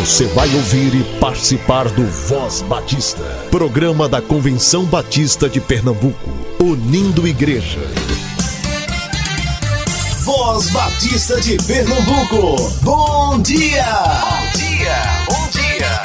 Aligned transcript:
Você 0.00 0.26
vai 0.26 0.52
ouvir 0.54 0.92
e 0.92 1.04
participar 1.20 1.88
do 1.88 2.04
Voz 2.04 2.62
Batista, 2.62 3.22
programa 3.50 4.08
da 4.08 4.20
Convenção 4.20 4.84
Batista 4.84 5.48
de 5.48 5.60
Pernambuco, 5.60 6.30
unindo 6.60 7.26
igreja. 7.28 7.78
Voz 10.24 10.68
Batista 10.70 11.40
de 11.40 11.56
Pernambuco, 11.64 12.56
bom 12.82 13.40
dia! 13.40 13.84
Bom 14.34 14.58
dia, 14.58 14.96
bom 15.28 15.48
dia! 15.52 16.02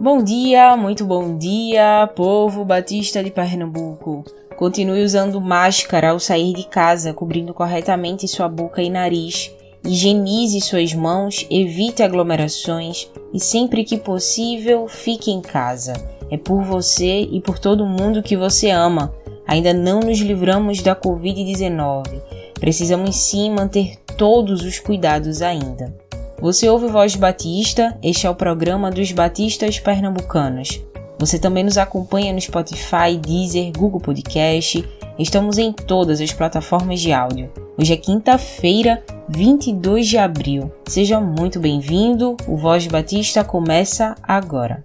Bom 0.00 0.24
dia, 0.24 0.76
muito 0.78 1.04
bom 1.04 1.36
dia, 1.36 2.10
povo 2.16 2.64
batista 2.64 3.22
de 3.22 3.30
Pernambuco. 3.30 4.24
Continue 4.56 5.04
usando 5.04 5.40
máscara 5.40 6.10
ao 6.10 6.18
sair 6.18 6.54
de 6.54 6.64
casa, 6.64 7.12
cobrindo 7.12 7.52
corretamente 7.52 8.26
sua 8.26 8.48
boca 8.48 8.82
e 8.82 8.88
nariz. 8.88 9.52
Higienize 9.84 10.60
suas 10.60 10.92
mãos, 10.92 11.46
evite 11.50 12.02
aglomerações 12.02 13.08
e 13.32 13.40
sempre 13.40 13.82
que 13.82 13.96
possível, 13.96 14.86
fique 14.86 15.30
em 15.30 15.40
casa. 15.40 15.94
É 16.30 16.36
por 16.36 16.62
você 16.62 17.22
e 17.22 17.40
por 17.40 17.58
todo 17.58 17.86
mundo 17.86 18.22
que 18.22 18.36
você 18.36 18.70
ama. 18.70 19.12
Ainda 19.46 19.72
não 19.72 20.00
nos 20.00 20.18
livramos 20.18 20.82
da 20.82 20.94
Covid-19. 20.94 22.20
Precisamos 22.60 23.16
sim 23.16 23.50
manter 23.50 23.96
todos 24.16 24.62
os 24.62 24.78
cuidados 24.78 25.40
ainda. 25.42 25.92
Você 26.40 26.68
ouve 26.68 26.86
Voz 26.86 27.16
Batista? 27.16 27.98
Este 28.02 28.26
é 28.26 28.30
o 28.30 28.34
programa 28.34 28.90
dos 28.90 29.10
Batistas 29.12 29.80
Pernambucanos. 29.80 30.80
Você 31.18 31.38
também 31.38 31.64
nos 31.64 31.76
acompanha 31.76 32.32
no 32.32 32.40
Spotify, 32.40 33.16
Deezer, 33.20 33.72
Google 33.76 34.00
Podcast. 34.00 34.86
Estamos 35.18 35.58
em 35.58 35.72
todas 35.72 36.20
as 36.20 36.32
plataformas 36.32 37.00
de 37.00 37.12
áudio. 37.12 37.50
Hoje 37.76 37.92
é 37.92 37.96
quinta-feira, 37.96 39.02
22 39.32 40.08
de 40.08 40.18
abril. 40.18 40.72
Seja 40.88 41.20
muito 41.20 41.60
bem-vindo. 41.60 42.36
O 42.48 42.56
Voz 42.56 42.86
Batista 42.86 43.44
começa 43.44 44.16
agora. 44.22 44.84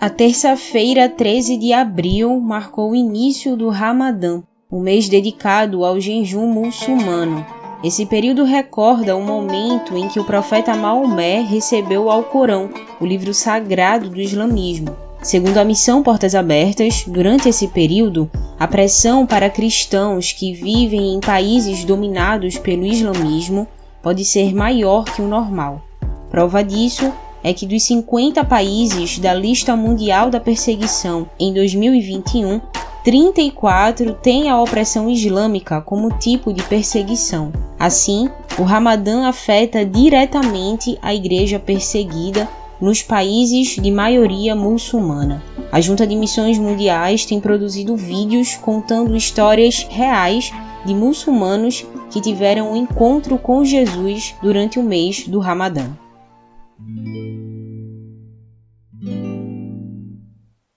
A 0.00 0.08
terça-feira, 0.08 1.10
13 1.10 1.58
de 1.58 1.74
abril, 1.74 2.40
marcou 2.40 2.92
o 2.92 2.94
início 2.94 3.54
do 3.54 3.68
Ramadã, 3.68 4.42
o 4.70 4.80
mês 4.80 5.10
dedicado 5.10 5.84
ao 5.84 6.00
jejum 6.00 6.46
muçulmano. 6.46 7.44
Esse 7.84 8.06
período 8.06 8.44
recorda 8.44 9.14
o 9.14 9.22
momento 9.22 9.98
em 9.98 10.08
que 10.08 10.18
o 10.18 10.24
profeta 10.24 10.74
Maomé 10.74 11.42
recebeu 11.42 12.04
o 12.04 12.10
Alcorão, 12.10 12.70
o 12.98 13.04
livro 13.04 13.34
sagrado 13.34 14.08
do 14.08 14.18
islamismo. 14.20 15.09
Segundo 15.22 15.58
a 15.58 15.64
missão 15.64 16.02
Portas 16.02 16.34
Abertas, 16.34 17.04
durante 17.06 17.48
esse 17.48 17.68
período, 17.68 18.30
a 18.58 18.66
pressão 18.66 19.26
para 19.26 19.50
cristãos 19.50 20.32
que 20.32 20.54
vivem 20.54 21.14
em 21.14 21.20
países 21.20 21.84
dominados 21.84 22.56
pelo 22.56 22.86
islamismo 22.86 23.68
pode 24.02 24.24
ser 24.24 24.54
maior 24.54 25.04
que 25.04 25.20
o 25.20 25.28
normal. 25.28 25.82
Prova 26.30 26.64
disso 26.64 27.12
é 27.44 27.52
que 27.52 27.66
dos 27.66 27.82
50 27.82 28.42
países 28.44 29.18
da 29.18 29.34
lista 29.34 29.76
mundial 29.76 30.30
da 30.30 30.40
perseguição 30.40 31.28
em 31.38 31.52
2021, 31.52 32.58
34 33.04 34.14
têm 34.14 34.48
a 34.48 34.60
opressão 34.60 35.08
islâmica 35.10 35.82
como 35.82 36.18
tipo 36.18 36.50
de 36.52 36.62
perseguição. 36.62 37.52
Assim, 37.78 38.30
o 38.58 38.62
Ramadã 38.62 39.26
afeta 39.26 39.84
diretamente 39.84 40.98
a 41.02 41.14
igreja 41.14 41.58
perseguida 41.58 42.48
nos 42.80 43.02
países 43.02 43.76
de 43.76 43.90
maioria 43.90 44.56
muçulmana. 44.56 45.42
A 45.70 45.80
Junta 45.80 46.06
de 46.06 46.16
Missões 46.16 46.58
Mundiais 46.58 47.24
tem 47.24 47.40
produzido 47.40 47.96
vídeos 47.96 48.56
contando 48.56 49.16
histórias 49.16 49.86
reais 49.90 50.52
de 50.84 50.94
muçulmanos 50.94 51.86
que 52.10 52.20
tiveram 52.20 52.72
um 52.72 52.76
encontro 52.76 53.38
com 53.38 53.64
Jesus 53.64 54.34
durante 54.42 54.78
o 54.78 54.82
mês 54.82 55.28
do 55.28 55.38
Ramadã. 55.38 55.90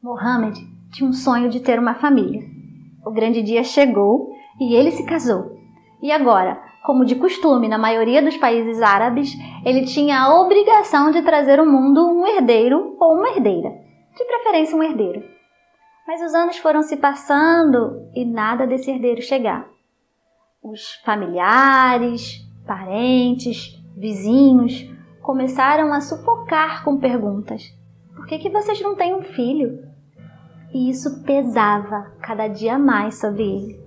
Mohammed 0.02 0.60
tinha 0.92 1.10
um 1.10 1.14
sonho 1.14 1.50
de 1.50 1.60
ter 1.60 1.80
uma 1.80 1.96
família. 1.96 2.42
O 3.06 3.12
grande 3.12 3.42
dia 3.42 3.64
chegou 3.64 4.32
e 4.60 4.76
ele 4.76 4.92
se 4.92 5.06
casou. 5.06 5.58
E 6.02 6.12
agora, 6.12 6.62
como 6.84 7.06
de 7.06 7.16
costume 7.16 7.70
na 7.70 7.78
maioria 7.78 8.22
dos 8.22 8.36
países 8.36 8.82
árabes, 8.82 9.34
ele 9.66 9.86
tinha 9.86 10.20
a 10.20 10.42
obrigação 10.42 11.12
de 11.12 11.22
trazer 11.22 11.60
ao 11.60 11.66
mundo 11.66 12.06
um 12.06 12.28
herdeiro 12.28 12.98
ou 13.00 13.16
uma 13.16 13.30
herdeira, 13.30 13.70
de 14.16 14.26
preferência 14.26 14.76
um 14.76 14.84
herdeiro. 14.84 15.24
Mas 16.06 16.22
os 16.22 16.34
anos 16.34 16.58
foram 16.58 16.84
se 16.84 16.98
passando 16.98 18.10
e 18.14 18.26
nada 18.26 18.68
desse 18.68 18.92
herdeiro 18.92 19.22
chegar. 19.22 19.66
Os 20.62 20.96
familiares, 21.06 22.46
parentes, 22.68 23.82
vizinhos 23.96 24.86
começaram 25.22 25.94
a 25.94 26.02
sufocar 26.02 26.84
com 26.84 26.98
perguntas. 26.98 27.64
Por 28.14 28.28
que, 28.28 28.38
que 28.38 28.50
vocês 28.50 28.82
não 28.82 28.96
têm 28.96 29.16
um 29.16 29.22
filho? 29.22 29.80
E 30.74 30.90
isso 30.90 31.24
pesava 31.24 32.12
cada 32.22 32.50
dia 32.50 32.78
mais 32.78 33.20
sobre 33.20 33.44
ele. 33.44 33.84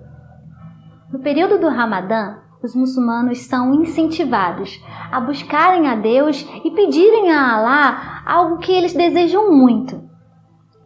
No 1.12 1.18
período 1.18 1.58
do 1.58 1.68
Ramadã, 1.68 2.38
os 2.62 2.74
muçulmanos 2.74 3.40
são 3.40 3.74
incentivados 3.74 4.82
a 5.10 5.20
buscarem 5.20 5.88
a 5.88 5.94
Deus 5.94 6.46
e 6.64 6.70
pedirem 6.70 7.30
a 7.30 7.54
Alá 7.54 8.22
algo 8.26 8.58
que 8.58 8.72
eles 8.72 8.92
desejam 8.92 9.52
muito. 9.52 10.02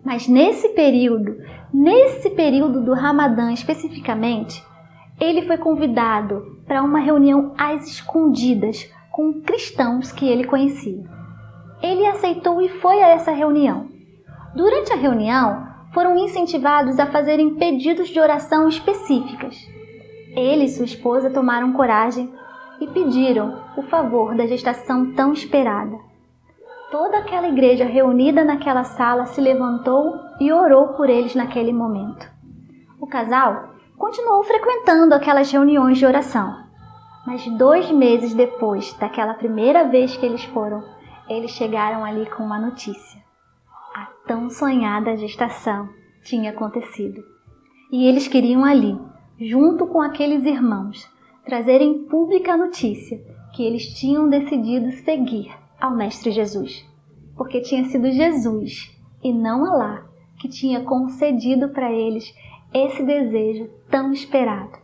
Mas 0.05 0.27
nesse 0.27 0.71
período, 0.71 1.37
nesse 1.73 2.31
período 2.31 2.83
do 2.83 2.95
Ramadã 2.95 3.53
especificamente, 3.53 4.65
ele 5.21 5.43
foi 5.43 5.59
convidado 5.59 6.59
para 6.67 6.83
uma 6.83 6.99
reunião 6.99 7.55
às 7.57 7.87
escondidas 7.87 8.91
com 9.11 9.41
cristãos 9.43 10.11
que 10.11 10.27
ele 10.27 10.45
conhecia. 10.45 11.05
Ele 11.83 12.07
aceitou 12.07 12.61
e 12.61 12.69
foi 12.81 13.03
a 13.03 13.09
essa 13.09 13.31
reunião. 13.31 13.89
Durante 14.55 14.93
a 14.93 14.97
reunião, 14.97 15.67
foram 15.93 16.17
incentivados 16.17 16.99
a 16.99 17.07
fazerem 17.07 17.55
pedidos 17.57 18.09
de 18.09 18.21
oração 18.21 18.69
específicas. 18.69 19.57
Ele 20.35 20.65
e 20.65 20.69
sua 20.69 20.85
esposa 20.85 21.31
tomaram 21.31 21.73
coragem 21.73 22.33
e 22.81 22.87
pediram 22.87 23.63
o 23.77 23.83
favor 23.83 24.35
da 24.35 24.47
gestação 24.47 25.13
tão 25.13 25.33
esperada. 25.33 25.97
Toda 26.91 27.19
aquela 27.19 27.49
igreja 27.49 27.85
reunida 27.85 28.45
naquela 28.45 28.83
sala 28.83 29.27
se 29.27 29.41
levantou 29.41 30.19
e 30.41 30.53
orou 30.53 30.89
por 30.95 31.09
eles 31.09 31.35
naquele 31.35 31.73
momento. 31.73 32.29
O 33.01 33.07
casal 33.07 33.75
continuou 33.97 34.43
frequentando 34.43 35.15
aquelas 35.15 35.51
reuniões 35.53 35.99
de 35.99 36.07
oração. 36.07 36.65
Mas 37.27 37.47
dois 37.57 37.91
meses 37.91 38.35
depois 38.35 38.93
daquela 38.95 39.35
primeira 39.35 39.85
vez 39.85 40.17
que 40.17 40.25
eles 40.25 40.43
foram, 40.45 40.83
eles 41.29 41.51
chegaram 41.53 42.05
ali 42.05 42.27
com 42.27 42.43
uma 42.43 42.59
notícia. 42.59 43.21
A 43.95 44.07
tão 44.27 44.51
sonhada 44.51 45.17
gestação 45.17 45.89
tinha 46.25 46.51
acontecido. 46.51 47.23
E 47.93 48.07
eles 48.07 48.27
queriam 48.27 48.65
ali, 48.65 48.99
junto 49.41 49.87
com 49.87 50.03
aqueles 50.03 50.45
irmãos, 50.45 51.09
trazerem 51.47 52.05
pública 52.05 52.57
notícia 52.57 53.19
que 53.55 53.65
eles 53.65 53.87
tinham 53.95 54.29
decidido 54.29 54.93
seguir 54.93 55.51
ao 55.81 55.97
Mestre 55.97 56.31
Jesus, 56.31 56.87
porque 57.37 57.63
tinha 57.63 57.85
sido 57.85 58.11
Jesus 58.11 58.95
e 59.25 59.33
não 59.33 59.65
Alá 59.65 60.05
que 60.39 60.49
tinha 60.49 60.83
concedido 60.83 61.71
para 61.71 61.91
eles 61.91 62.35
esse 62.73 63.03
desejo 63.03 63.71
tão 63.91 64.13
esperado. 64.13 64.79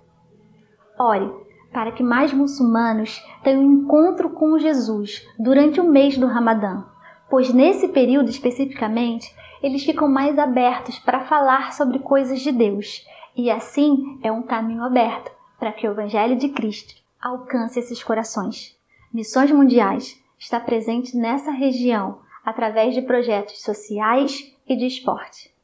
Ore 0.98 1.30
para 1.72 1.92
que 1.92 2.02
mais 2.02 2.32
muçulmanos 2.32 3.22
tenham 3.44 3.62
encontro 3.62 4.30
com 4.30 4.58
Jesus 4.58 5.28
durante 5.38 5.78
o 5.78 5.84
mês 5.84 6.16
do 6.16 6.26
Ramadã, 6.26 6.84
pois 7.28 7.52
nesse 7.52 7.88
período 7.88 8.30
especificamente 8.30 9.30
eles 9.62 9.84
ficam 9.84 10.08
mais 10.08 10.38
abertos 10.38 10.98
para 10.98 11.26
falar 11.26 11.74
sobre 11.74 11.98
coisas 11.98 12.40
de 12.40 12.50
Deus, 12.50 13.04
e 13.36 13.50
assim 13.50 14.18
é 14.22 14.32
um 14.32 14.42
caminho 14.42 14.82
aberto 14.82 15.30
para 15.58 15.72
que 15.72 15.86
o 15.86 15.90
Evangelho 15.90 16.36
de 16.36 16.48
Cristo 16.48 16.94
alcance 17.20 17.78
esses 17.78 18.02
corações. 18.02 18.76
Missões 19.12 19.50
Mundiais 19.50 20.20
está 20.38 20.58
presente 20.58 21.16
nessa 21.16 21.50
região 21.50 22.20
através 22.44 22.94
de 22.94 23.02
projetos 23.02 23.62
sociais 23.62 24.52
e 24.66 24.76
de 24.76 24.86
esporte. 24.86 25.54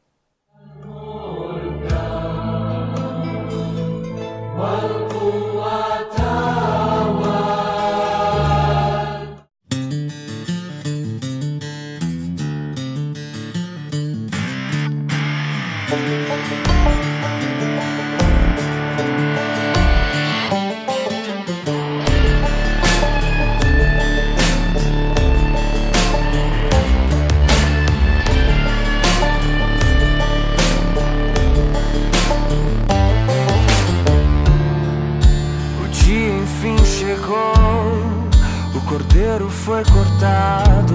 Foi 39.72 39.84
cortado. 39.84 40.94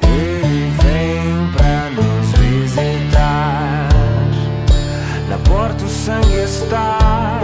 Ele 0.00 0.70
vem 0.80 1.50
pra 1.50 1.90
nos 1.90 2.30
visitar. 2.38 3.88
Na 5.28 5.38
porta 5.38 5.84
o 5.84 5.88
sangue 5.88 6.36
está, 6.36 7.40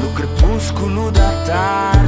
no 0.00 0.12
crepúsculo 0.12 1.10
da 1.10 1.32
tarde. 1.44 2.01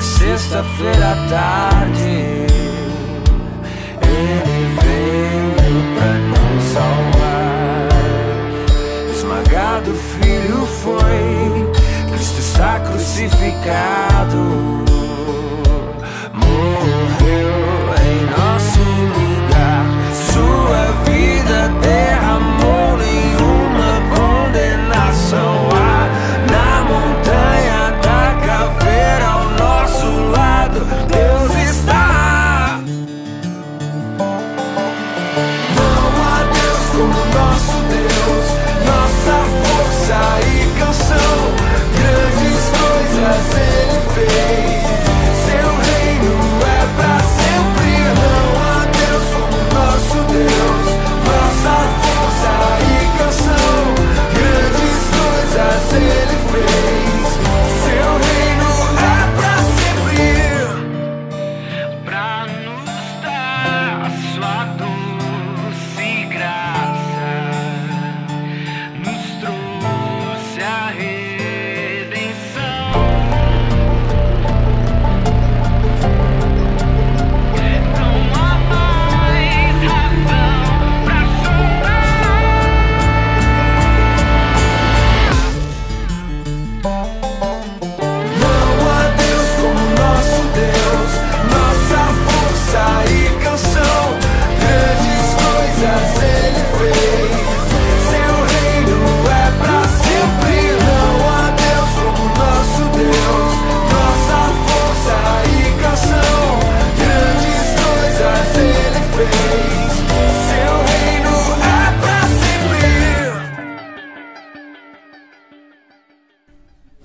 Sexta-feira 0.00 1.12
à 1.12 1.16
tarde. 1.28 2.46
Ele 4.02 4.76
veio 4.80 5.82
pra 5.94 6.12
nos 6.28 6.64
salvar. 6.72 7.88
Esmagado, 9.10 9.94
filho 9.94 10.66
foi. 10.66 11.70
Cristo 12.12 12.38
está 12.38 12.80
crucificado. 12.80 14.86
Seu 17.26 18.06
reino 18.06 18.32
é 18.32 18.60
pra 18.60 19.35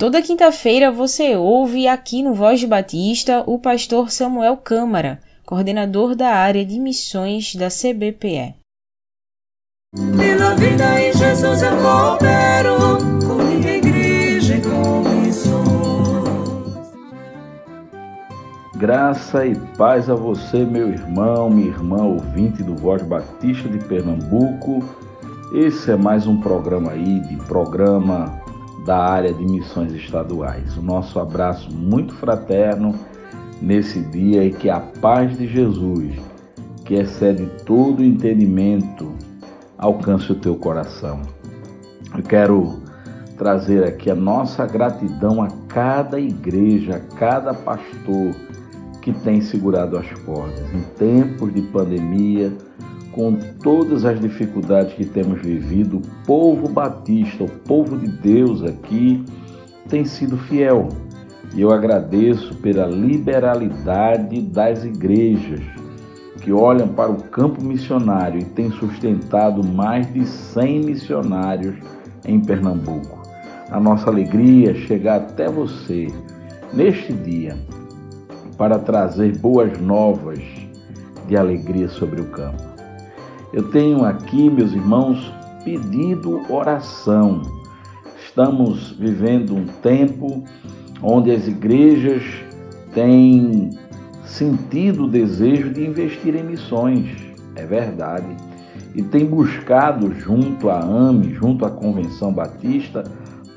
Toda 0.02 0.20
quinta-feira 0.20 0.90
você 0.90 1.36
ouve 1.36 1.86
aqui 1.86 2.24
no 2.24 2.34
Voz 2.34 2.58
de 2.58 2.66
Batista 2.66 3.44
o 3.46 3.56
pastor 3.56 4.10
Samuel 4.10 4.56
Câmara, 4.56 5.20
coordenador 5.46 6.16
da 6.16 6.30
área 6.30 6.66
de 6.66 6.76
missões 6.80 7.54
da 7.54 7.68
CBPE. 7.68 8.56
Pela 10.18 10.56
vida 10.56 11.00
em 11.00 11.12
Jesus 11.12 11.62
eu 11.62 11.76
coopero, 11.76 12.98
com 13.24 13.44
minha 13.44 13.76
igreja 13.76 14.56
e 14.56 14.60
com 14.60 15.08
missões. 15.20 15.62
Graça 18.74 19.46
e 19.46 19.54
paz 19.78 20.10
a 20.10 20.16
você, 20.16 20.64
meu 20.64 20.88
irmão, 20.88 21.48
minha 21.48 21.68
irmã, 21.68 22.02
ouvinte 22.02 22.60
do 22.64 22.74
Voz 22.74 23.02
Batista 23.02 23.68
de 23.68 23.78
Pernambuco. 23.78 24.82
Esse 25.54 25.92
é 25.92 25.96
mais 25.96 26.26
um 26.26 26.40
programa 26.40 26.90
aí, 26.90 27.20
de 27.20 27.36
programa 27.44 28.41
da 28.84 28.98
área 28.98 29.32
de 29.32 29.44
missões 29.44 29.92
estaduais. 29.92 30.76
O 30.76 30.82
nosso 30.82 31.18
abraço 31.18 31.72
muito 31.72 32.14
fraterno 32.14 32.94
nesse 33.60 34.00
dia 34.00 34.44
e 34.44 34.50
que 34.50 34.68
a 34.68 34.80
paz 34.80 35.36
de 35.36 35.46
Jesus, 35.46 36.14
que 36.84 36.94
excede 36.94 37.46
todo 37.64 38.02
entendimento, 38.02 39.12
alcance 39.78 40.32
o 40.32 40.34
teu 40.34 40.56
coração. 40.56 41.22
Eu 42.16 42.22
quero 42.22 42.82
trazer 43.38 43.84
aqui 43.84 44.10
a 44.10 44.14
nossa 44.14 44.66
gratidão 44.66 45.42
a 45.42 45.48
cada 45.68 46.20
igreja, 46.20 46.96
a 46.96 47.16
cada 47.16 47.54
pastor 47.54 48.34
que 49.00 49.12
tem 49.12 49.40
segurado 49.40 49.96
as 49.96 50.06
portas 50.20 50.72
em 50.72 50.82
tempos 50.96 51.52
de 51.52 51.62
pandemia 51.62 52.52
com 53.12 53.34
todas 53.62 54.04
as 54.04 54.18
dificuldades 54.18 54.94
que 54.94 55.04
temos 55.04 55.40
vivido, 55.40 55.98
o 55.98 56.26
povo 56.26 56.68
batista, 56.68 57.44
o 57.44 57.48
povo 57.48 57.96
de 57.96 58.08
Deus 58.08 58.62
aqui, 58.62 59.22
tem 59.88 60.04
sido 60.04 60.36
fiel. 60.36 60.88
E 61.54 61.60
eu 61.60 61.70
agradeço 61.70 62.54
pela 62.56 62.86
liberalidade 62.86 64.40
das 64.40 64.84
igrejas 64.84 65.60
que 66.40 66.50
olham 66.50 66.88
para 66.88 67.10
o 67.10 67.22
campo 67.22 67.62
missionário 67.62 68.40
e 68.40 68.44
têm 68.44 68.70
sustentado 68.72 69.64
mais 69.64 70.12
de 70.12 70.26
100 70.26 70.80
missionários 70.80 71.76
em 72.24 72.40
Pernambuco. 72.40 73.22
A 73.70 73.78
nossa 73.78 74.10
alegria 74.10 74.72
é 74.72 74.74
chegar 74.74 75.16
até 75.16 75.48
você 75.48 76.08
neste 76.72 77.12
dia 77.12 77.56
para 78.56 78.78
trazer 78.78 79.36
boas 79.38 79.78
novas 79.78 80.40
de 81.28 81.36
alegria 81.36 81.88
sobre 81.88 82.20
o 82.20 82.26
campo. 82.26 82.71
Eu 83.52 83.64
tenho 83.64 84.02
aqui, 84.02 84.48
meus 84.48 84.72
irmãos, 84.72 85.30
pedido 85.62 86.40
oração. 86.50 87.42
Estamos 88.24 88.92
vivendo 88.92 89.54
um 89.54 89.66
tempo 89.82 90.42
onde 91.02 91.30
as 91.30 91.46
igrejas 91.46 92.22
têm 92.94 93.68
sentido 94.24 95.04
o 95.04 95.08
desejo 95.08 95.68
de 95.68 95.84
investir 95.84 96.34
em 96.34 96.42
missões, 96.42 97.14
é 97.54 97.66
verdade, 97.66 98.34
e 98.94 99.02
tem 99.02 99.26
buscado 99.26 100.14
junto 100.14 100.70
à 100.70 100.80
AME, 100.82 101.34
junto 101.34 101.66
à 101.66 101.70
Convenção 101.70 102.32
Batista, 102.32 103.04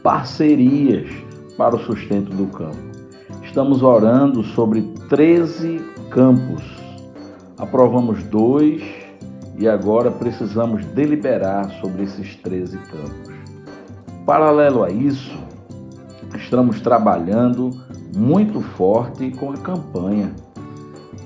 parcerias 0.03 1.09
para 1.57 1.73
o 1.73 1.79
sustento 1.79 2.35
do 2.35 2.47
campo. 2.47 2.77
Estamos 3.43 3.81
orando 3.81 4.43
sobre 4.43 4.81
13 5.07 5.79
campos. 6.09 6.61
Aprovamos 7.57 8.21
dois 8.23 9.04
e 9.57 9.67
agora 9.67 10.11
precisamos 10.11 10.85
deliberar 10.85 11.69
sobre 11.81 12.03
esses 12.03 12.35
13 12.35 12.77
campos. 12.77 13.33
Paralelo 14.25 14.83
a 14.83 14.89
isso, 14.89 15.37
estamos 16.35 16.81
trabalhando 16.81 17.71
muito 18.15 18.61
forte 18.61 19.31
com 19.31 19.51
a 19.51 19.57
campanha. 19.57 20.33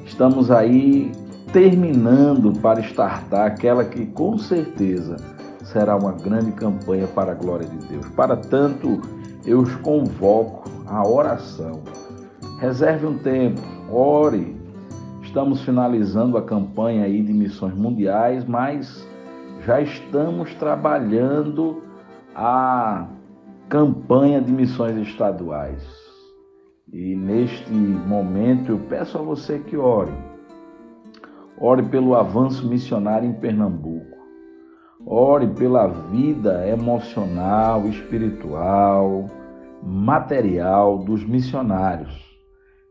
Estamos 0.05 0.51
aí 0.51 1.11
terminando 1.51 2.53
para 2.59 2.79
startar 2.81 3.47
aquela 3.47 3.83
que 3.83 4.05
com 4.05 4.37
certeza 4.37 5.15
será 5.63 5.95
uma 5.95 6.11
grande 6.11 6.51
campanha 6.51 7.07
para 7.07 7.31
a 7.31 7.35
glória 7.35 7.67
de 7.67 7.87
Deus. 7.87 8.07
Para 8.09 8.35
tanto, 8.35 9.01
eu 9.45 9.59
os 9.61 9.73
convoco 9.75 10.69
à 10.87 11.07
oração. 11.07 11.81
Reserve 12.59 13.05
um 13.05 13.17
tempo, 13.17 13.61
ore, 13.91 14.58
Estamos 15.29 15.61
finalizando 15.61 16.39
a 16.39 16.41
campanha 16.41 17.03
aí 17.03 17.21
de 17.21 17.31
missões 17.31 17.75
mundiais, 17.75 18.43
mas 18.45 19.07
já 19.63 19.79
estamos 19.79 20.55
trabalhando 20.55 21.83
a 22.33 23.05
campanha 23.69 24.41
de 24.41 24.51
missões 24.51 24.97
estaduais. 25.07 25.87
E 26.91 27.15
neste 27.15 27.71
momento 27.71 28.71
eu 28.71 28.79
peço 28.89 29.19
a 29.19 29.21
você 29.21 29.59
que 29.59 29.77
ore. 29.77 30.11
Ore 31.59 31.83
pelo 31.83 32.15
avanço 32.15 32.67
missionário 32.67 33.29
em 33.29 33.33
Pernambuco. 33.33 34.17
Ore 35.05 35.45
pela 35.45 35.85
vida 35.85 36.67
emocional, 36.67 37.87
espiritual, 37.87 39.27
material 39.83 40.97
dos 40.97 41.23
missionários 41.23 42.27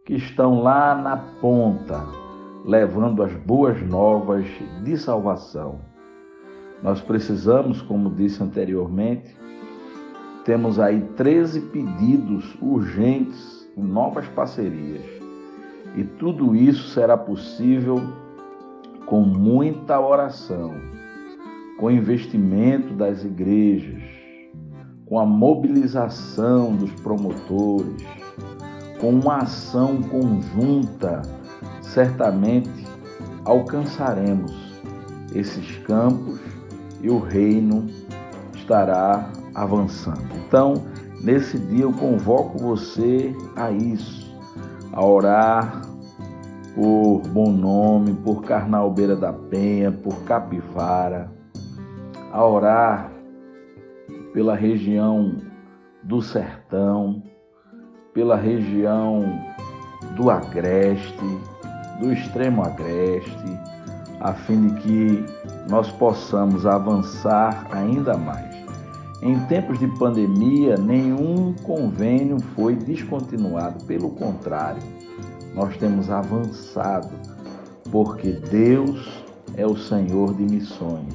que 0.06 0.14
estão 0.14 0.62
lá 0.62 0.94
na 0.94 1.16
ponta 1.16 2.27
levando 2.64 3.22
as 3.22 3.32
boas 3.32 3.80
novas 3.82 4.46
de 4.82 4.96
salvação. 4.96 5.80
Nós 6.82 7.00
precisamos, 7.00 7.82
como 7.82 8.14
disse 8.14 8.42
anteriormente, 8.42 9.36
temos 10.44 10.78
aí 10.78 11.02
13 11.16 11.60
pedidos 11.62 12.56
urgentes 12.60 13.68
novas 13.76 14.26
parcerias. 14.28 15.04
E 15.96 16.04
tudo 16.04 16.54
isso 16.54 16.88
será 16.88 17.16
possível 17.16 18.00
com 19.06 19.20
muita 19.22 19.98
oração, 20.00 20.74
com 21.78 21.90
investimento 21.90 22.94
das 22.94 23.24
igrejas, 23.24 24.02
com 25.06 25.18
a 25.18 25.24
mobilização 25.24 26.76
dos 26.76 26.92
promotores, 27.00 28.04
com 29.00 29.10
uma 29.10 29.38
ação 29.38 30.02
conjunta 30.02 31.22
certamente 31.88 32.86
alcançaremos 33.44 34.52
esses 35.34 35.76
campos 35.78 36.38
e 37.00 37.10
o 37.10 37.18
reino 37.18 37.86
estará 38.54 39.30
avançando. 39.54 40.28
Então, 40.46 40.74
nesse 41.22 41.58
dia 41.58 41.84
eu 41.84 41.92
convoco 41.92 42.58
você 42.58 43.34
a 43.56 43.70
isso, 43.70 44.36
a 44.92 45.04
orar 45.04 45.82
por 46.74 47.22
Bom 47.28 47.50
Nome, 47.50 48.14
por 48.14 48.44
Carnalbeira 48.44 49.16
da 49.16 49.32
Penha, 49.32 49.90
por 49.90 50.22
Capivara, 50.24 51.30
a 52.32 52.46
orar 52.46 53.10
pela 54.32 54.54
região 54.54 55.36
do 56.02 56.22
Sertão, 56.22 57.22
pela 58.12 58.36
região 58.36 59.24
do 60.16 60.30
Agreste, 60.30 61.38
do 61.98 62.12
extremo 62.12 62.62
agreste, 62.62 63.58
a 64.20 64.32
fim 64.32 64.68
de 64.68 64.80
que 64.80 65.24
nós 65.68 65.90
possamos 65.92 66.66
avançar 66.66 67.66
ainda 67.70 68.16
mais. 68.16 68.56
Em 69.20 69.38
tempos 69.46 69.78
de 69.78 69.88
pandemia, 69.98 70.76
nenhum 70.76 71.52
convênio 71.64 72.38
foi 72.54 72.76
descontinuado, 72.76 73.84
pelo 73.84 74.10
contrário, 74.10 74.82
nós 75.54 75.76
temos 75.76 76.08
avançado, 76.08 77.10
porque 77.90 78.32
Deus 78.32 79.24
é 79.56 79.66
o 79.66 79.76
Senhor 79.76 80.34
de 80.34 80.44
missões 80.44 81.12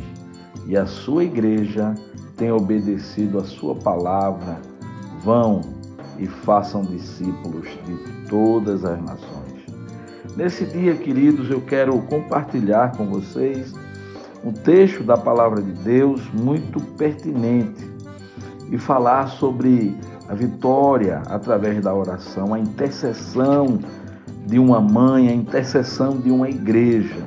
e 0.67 0.77
a 0.77 0.85
sua 0.85 1.23
igreja 1.23 1.93
tem 2.37 2.51
obedecido 2.51 3.39
a 3.39 3.43
sua 3.43 3.75
palavra. 3.75 4.59
Vão 5.23 5.61
e 6.19 6.27
façam 6.27 6.81
discípulos 6.81 7.67
de 7.85 8.27
todas 8.27 8.83
as 8.83 9.01
nações. 9.01 9.42
Nesse 10.35 10.65
dia, 10.65 10.95
queridos, 10.95 11.51
eu 11.51 11.61
quero 11.61 11.95
compartilhar 12.03 12.97
com 12.97 13.05
vocês 13.05 13.71
um 14.43 14.51
texto 14.51 15.03
da 15.03 15.15
palavra 15.15 15.61
de 15.61 15.71
Deus 15.71 16.27
muito 16.33 16.81
pertinente 16.97 17.87
e 18.71 18.77
falar 18.79 19.27
sobre 19.27 19.95
a 20.27 20.33
vitória 20.33 21.21
através 21.27 21.79
da 21.83 21.93
oração, 21.93 22.51
a 22.51 22.59
intercessão 22.59 23.77
de 24.47 24.57
uma 24.57 24.81
mãe, 24.81 25.29
a 25.29 25.33
intercessão 25.33 26.19
de 26.19 26.31
uma 26.31 26.49
igreja. 26.49 27.21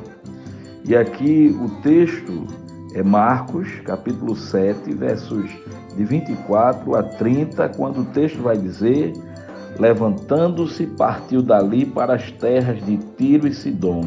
E 0.84 0.96
aqui 0.96 1.56
o 1.62 1.80
texto 1.82 2.44
é 2.92 3.04
Marcos, 3.04 3.68
capítulo 3.84 4.34
7, 4.34 4.92
versos 4.94 5.48
de 5.96 6.04
24 6.04 6.96
a 6.96 7.04
30, 7.04 7.68
quando 7.68 8.00
o 8.00 8.04
texto 8.06 8.42
vai 8.42 8.58
dizer: 8.58 9.12
Levantando-se, 9.78 10.86
partiu 10.86 11.42
dali 11.42 11.84
para 11.84 12.14
as 12.14 12.30
terras 12.32 12.84
de 12.84 12.96
Tiro 13.16 13.46
e 13.46 13.54
Sidom. 13.54 14.04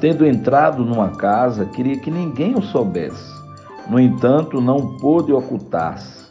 Tendo 0.00 0.26
entrado 0.26 0.84
numa 0.84 1.10
casa, 1.10 1.66
queria 1.66 1.98
que 1.98 2.10
ninguém 2.10 2.54
o 2.54 2.62
soubesse. 2.62 3.32
No 3.88 4.00
entanto, 4.00 4.60
não 4.60 4.96
pôde 4.96 5.32
ocultar-se, 5.32 6.24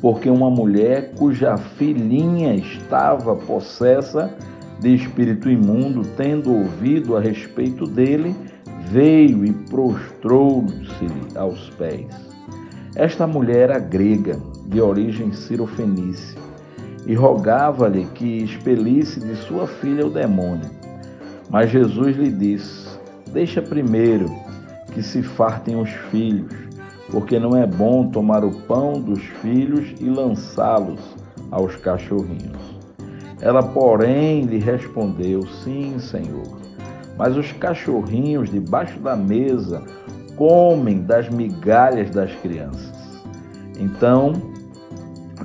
porque 0.00 0.28
uma 0.28 0.50
mulher 0.50 1.14
cuja 1.14 1.56
filhinha 1.56 2.54
estava 2.54 3.36
possessa 3.36 4.34
de 4.80 4.94
espírito 4.94 5.48
imundo, 5.48 6.02
tendo 6.16 6.52
ouvido 6.52 7.16
a 7.16 7.20
respeito 7.20 7.86
dele, 7.86 8.34
veio 8.90 9.44
e 9.44 9.52
prostrou-se 9.52 11.36
aos 11.36 11.70
pés. 11.70 12.06
Esta 12.94 13.26
mulher 13.26 13.70
era 13.70 13.78
grega, 13.78 14.40
de 14.66 14.80
origem 14.80 15.32
cirofenícia, 15.32 16.38
e 17.08 17.14
rogava-lhe 17.14 18.04
que 18.14 18.44
expelisse 18.44 19.18
de 19.18 19.34
sua 19.34 19.66
filha 19.66 20.06
o 20.06 20.10
demônio. 20.10 20.70
Mas 21.48 21.70
Jesus 21.70 22.14
lhe 22.14 22.30
disse: 22.30 22.86
Deixa 23.32 23.62
primeiro 23.62 24.26
que 24.92 25.02
se 25.02 25.22
fartem 25.22 25.80
os 25.80 25.88
filhos, 26.10 26.52
porque 27.10 27.38
não 27.38 27.56
é 27.56 27.66
bom 27.66 28.06
tomar 28.10 28.44
o 28.44 28.50
pão 28.50 29.00
dos 29.00 29.22
filhos 29.40 29.94
e 29.98 30.04
lançá-los 30.04 31.00
aos 31.50 31.74
cachorrinhos. 31.76 32.78
Ela, 33.40 33.62
porém, 33.62 34.42
lhe 34.42 34.58
respondeu: 34.58 35.46
Sim, 35.64 35.98
Senhor. 35.98 36.58
Mas 37.16 37.36
os 37.36 37.50
cachorrinhos 37.52 38.50
debaixo 38.50 39.00
da 39.00 39.16
mesa 39.16 39.82
comem 40.36 41.02
das 41.02 41.28
migalhas 41.30 42.10
das 42.10 42.32
crianças. 42.36 42.92
Então 43.78 44.34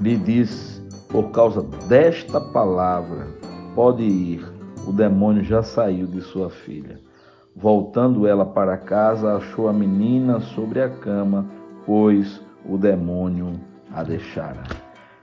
lhe 0.01 0.17
disse: 0.17 0.82
Por 1.13 1.29
causa 1.29 1.61
desta 1.87 2.41
palavra, 2.41 3.27
pode 3.75 4.01
ir, 4.01 4.43
o 4.87 4.91
demônio 4.91 5.43
já 5.43 5.61
saiu 5.61 6.07
de 6.07 6.21
sua 6.21 6.49
filha. 6.49 6.99
Voltando 7.55 8.25
ela 8.25 8.43
para 8.43 8.75
casa, 8.77 9.35
achou 9.35 9.67
a 9.67 9.73
menina 9.73 10.39
sobre 10.39 10.81
a 10.81 10.89
cama, 10.89 11.45
pois 11.85 12.41
o 12.67 12.79
demônio 12.79 13.59
a 13.93 14.01
deixara. 14.01 14.63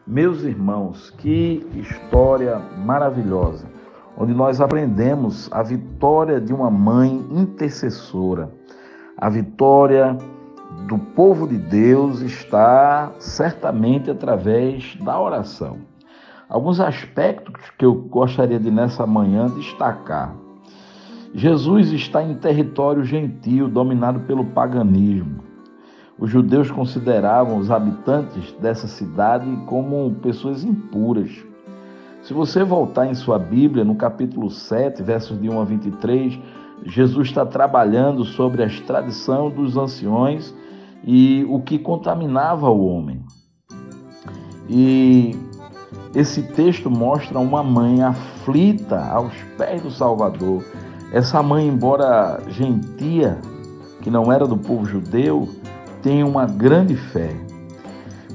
Meus 0.06 0.44
irmãos, 0.44 1.10
que 1.10 1.66
história 1.74 2.60
maravilhosa, 2.86 3.66
onde 4.16 4.32
nós 4.32 4.60
aprendemos 4.60 5.52
a 5.52 5.60
vitória 5.60 6.40
de 6.40 6.54
uma 6.54 6.70
mãe 6.70 7.16
intercessora. 7.32 8.48
A 9.16 9.28
vitória 9.28 10.16
do 10.86 10.98
povo 10.98 11.46
de 11.46 11.56
Deus 11.56 12.20
está 12.20 13.12
certamente 13.18 14.10
através 14.10 14.96
da 14.96 15.20
oração. 15.20 15.78
Alguns 16.48 16.80
aspectos 16.80 17.54
que 17.78 17.84
eu 17.84 17.94
gostaria 17.94 18.58
de 18.58 18.70
nessa 18.70 19.06
manhã 19.06 19.46
destacar. 19.46 20.34
Jesus 21.32 21.92
está 21.92 22.22
em 22.22 22.34
território 22.34 23.04
gentil, 23.04 23.68
dominado 23.68 24.20
pelo 24.20 24.44
paganismo. 24.46 25.44
Os 26.18 26.28
judeus 26.28 26.70
consideravam 26.70 27.56
os 27.58 27.70
habitantes 27.70 28.52
dessa 28.60 28.88
cidade 28.88 29.46
como 29.66 30.12
pessoas 30.16 30.64
impuras. 30.64 31.30
Se 32.22 32.34
você 32.34 32.64
voltar 32.64 33.06
em 33.06 33.14
sua 33.14 33.38
Bíblia, 33.38 33.84
no 33.84 33.94
capítulo 33.94 34.50
7, 34.50 35.02
versos 35.02 35.40
de 35.40 35.48
1 35.48 35.60
a 35.60 35.64
23, 35.64 36.38
Jesus 36.84 37.28
está 37.28 37.46
trabalhando 37.46 38.24
sobre 38.24 38.64
a 38.64 38.68
tradição 38.86 39.48
dos 39.48 39.76
anciões 39.76 40.54
e 41.04 41.44
o 41.48 41.60
que 41.60 41.78
contaminava 41.78 42.70
o 42.70 42.86
homem. 42.86 43.24
E 44.68 45.36
esse 46.14 46.42
texto 46.42 46.90
mostra 46.90 47.38
uma 47.38 47.62
mãe 47.62 48.02
aflita 48.02 49.00
aos 49.04 49.32
pés 49.56 49.82
do 49.82 49.90
Salvador, 49.90 50.64
essa 51.12 51.42
mãe, 51.42 51.66
embora 51.66 52.40
gentia, 52.48 53.38
que 54.00 54.10
não 54.10 54.32
era 54.32 54.46
do 54.46 54.56
povo 54.56 54.84
judeu, 54.84 55.48
tem 56.02 56.22
uma 56.22 56.46
grande 56.46 56.96
fé. 56.96 57.34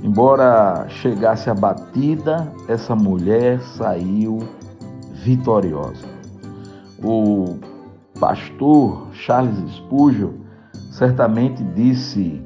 Embora 0.03 0.85
chegasse 0.89 1.49
abatida, 1.49 2.51
essa 2.67 2.95
mulher 2.95 3.59
saiu 3.61 4.39
vitoriosa. 5.13 6.05
O 7.03 7.57
pastor 8.19 9.07
Charles 9.13 9.57
Spurgeon 9.71 10.33
certamente 10.91 11.63
disse 11.63 12.41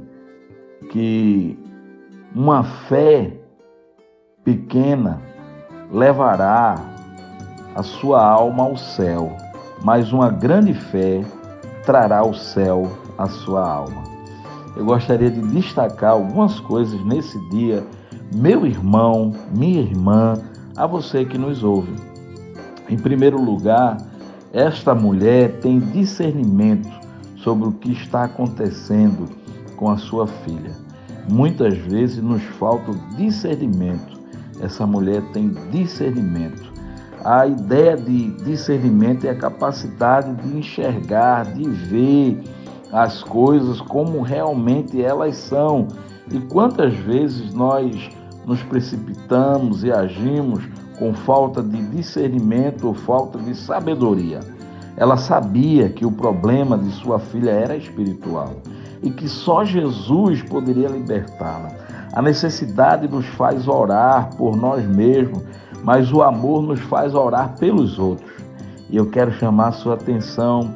que 0.89 1.57
uma 2.35 2.63
fé 2.63 3.33
pequena 4.43 5.21
levará 5.91 6.75
a 7.75 7.83
sua 7.83 8.23
alma 8.23 8.63
ao 8.63 8.77
céu 8.77 9.35
mas 9.83 10.11
uma 10.11 10.29
grande 10.29 10.73
fé 10.73 11.23
trará 11.85 12.23
o 12.25 12.33
céu 12.33 12.91
à 13.17 13.27
sua 13.27 13.67
alma. 13.67 14.03
Eu 14.75 14.85
gostaria 14.85 15.29
de 15.29 15.41
destacar 15.41 16.11
algumas 16.11 16.59
coisas 16.59 17.03
nesse 17.05 17.39
dia, 17.49 17.83
meu 18.33 18.65
irmão, 18.65 19.33
minha 19.55 19.81
irmã, 19.81 20.35
a 20.75 20.85
você 20.85 21.25
que 21.25 21.37
nos 21.37 21.63
ouve. 21.63 21.93
Em 22.89 22.97
primeiro 22.97 23.41
lugar, 23.41 23.97
esta 24.53 24.93
mulher 24.93 25.59
tem 25.59 25.79
discernimento 25.79 26.89
sobre 27.37 27.67
o 27.67 27.71
que 27.71 27.91
está 27.91 28.25
acontecendo 28.25 29.27
com 29.79 29.89
a 29.89 29.97
sua 29.97 30.27
filha. 30.27 30.71
Muitas 31.31 31.77
vezes 31.77 32.21
nos 32.21 32.43
falta 32.43 32.91
discernimento. 33.15 34.19
Essa 34.59 34.85
mulher 34.85 35.23
tem 35.31 35.51
discernimento. 35.71 36.69
A 37.23 37.47
ideia 37.47 37.95
de 37.95 38.31
discernimento 38.43 39.25
é 39.25 39.29
a 39.29 39.35
capacidade 39.35 40.33
de 40.35 40.57
enxergar, 40.57 41.45
de 41.53 41.63
ver 41.69 42.43
as 42.91 43.23
coisas 43.23 43.79
como 43.79 44.21
realmente 44.21 45.01
elas 45.01 45.37
são. 45.37 45.87
E 46.29 46.39
quantas 46.41 46.93
vezes 46.93 47.53
nós 47.53 48.09
nos 48.45 48.61
precipitamos 48.63 49.85
e 49.85 49.91
agimos 49.91 50.61
com 50.97 51.13
falta 51.13 51.63
de 51.63 51.81
discernimento 51.83 52.87
ou 52.87 52.93
falta 52.93 53.39
de 53.39 53.55
sabedoria. 53.55 54.41
Ela 54.97 55.15
sabia 55.15 55.87
que 55.87 56.05
o 56.05 56.11
problema 56.11 56.77
de 56.77 56.91
sua 56.91 57.19
filha 57.19 57.51
era 57.51 57.77
espiritual 57.77 58.55
e 59.01 59.09
que 59.09 59.27
só 59.27 59.63
Jesus 59.63 60.41
poderia 60.43 60.87
libertá-la. 60.87 61.71
A 62.13 62.21
necessidade 62.21 63.07
nos 63.07 63.25
faz 63.25 63.67
orar 63.67 64.35
por 64.35 64.55
nós 64.55 64.85
mesmos, 64.85 65.43
mas 65.83 66.11
o 66.11 66.21
amor 66.21 66.61
nos 66.61 66.79
faz 66.81 67.13
orar 67.13 67.55
pelos 67.57 67.99
outros. 67.99 68.31
E 68.89 68.97
eu 68.97 69.09
quero 69.09 69.31
chamar 69.33 69.67
a 69.67 69.71
sua 69.73 69.93
atenção 69.93 70.73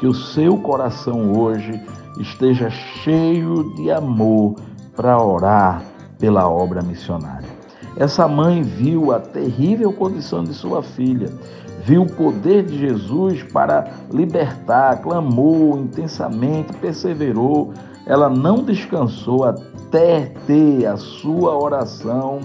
que 0.00 0.06
o 0.06 0.14
seu 0.14 0.58
coração 0.58 1.32
hoje 1.32 1.80
esteja 2.20 2.68
cheio 2.70 3.74
de 3.76 3.90
amor 3.90 4.56
para 4.96 5.22
orar 5.22 5.82
pela 6.18 6.48
obra 6.48 6.82
missionária. 6.82 7.48
Essa 7.96 8.28
mãe 8.28 8.62
viu 8.62 9.12
a 9.12 9.18
terrível 9.20 9.92
condição 9.92 10.44
de 10.44 10.54
sua 10.54 10.82
filha, 10.82 11.32
viu 11.84 12.02
o 12.02 12.12
poder 12.12 12.64
de 12.64 12.78
Jesus 12.78 13.42
para 13.42 13.90
libertar, 14.12 15.00
clamou 15.02 15.78
intensamente, 15.78 16.72
perseverou. 16.74 17.72
Ela 18.06 18.28
não 18.28 18.62
descansou 18.62 19.44
até 19.44 20.32
ter 20.46 20.86
a 20.86 20.96
sua 20.96 21.56
oração 21.56 22.40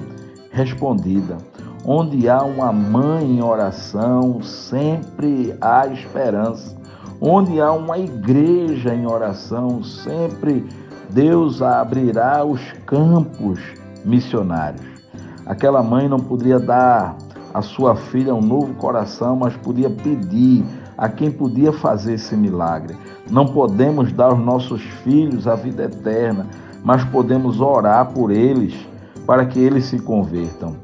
respondida. 0.52 1.38
Onde 1.86 2.30
há 2.30 2.41
uma 2.43 2.72
mãe 2.72 3.26
em 3.26 3.43
oração, 3.43 4.41
sempre 4.41 5.56
há 5.60 5.88
esperança. 5.88 6.76
Onde 7.19 7.60
há 7.60 7.72
uma 7.72 7.98
igreja 7.98 8.93
em 8.93 9.06
oração, 9.06 9.84
sempre 9.84 10.65
Deus 11.10 11.62
abrirá 11.62 12.43
os 12.43 12.62
campos 12.86 13.60
missionários. 14.04 14.86
Aquela 15.46 15.84
mãe 15.84 16.08
não 16.08 16.19
poderia 16.19 16.60
dar 16.60 17.17
à 17.54 17.62
sua 17.62 17.96
filha 17.96 18.34
um 18.34 18.42
novo 18.42 18.74
coração, 18.76 19.36
mas 19.36 19.56
podia 19.58 19.89
pedir 19.89 20.63
a 20.98 21.08
quem 21.08 21.32
podia 21.32 21.72
fazer 21.72 22.13
esse 22.16 22.36
milagre. 22.36 22.98
Não 23.30 23.46
podemos 23.46 24.12
dar 24.12 24.32
aos 24.32 24.39
nossos 24.39 24.82
filhos 24.82 25.48
a 25.48 25.56
vida 25.56 25.84
eterna, 25.84 26.48
mas 26.84 27.04
podemos 27.06 27.62
orar 27.62 28.12
por 28.12 28.32
eles 28.32 28.74
para 29.26 29.46
que 29.46 29.60
eles 29.60 29.86
se 29.86 30.00
convertam. 30.00 30.76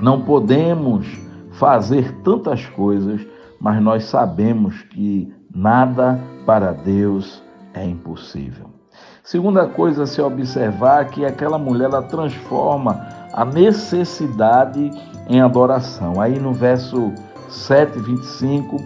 Não 0.00 0.22
podemos 0.22 1.06
fazer 1.52 2.12
tantas 2.22 2.66
coisas, 2.66 3.24
mas 3.60 3.80
nós 3.82 4.04
sabemos 4.04 4.82
que 4.82 5.32
nada 5.54 6.20
para 6.44 6.72
Deus 6.72 7.42
é 7.72 7.84
impossível. 7.84 8.74
Segunda 9.22 9.66
coisa 9.66 10.02
a 10.02 10.06
se 10.06 10.20
observar 10.20 11.02
é 11.02 11.04
que 11.06 11.24
aquela 11.24 11.56
mulher 11.56 11.86
ela 11.86 12.02
transforma 12.02 13.06
a 13.32 13.44
necessidade 13.44 14.90
em 15.28 15.40
adoração. 15.40 16.20
Aí 16.20 16.38
no 16.38 16.52
verso 16.52 17.12
7, 17.48 17.98
25, 17.98 18.76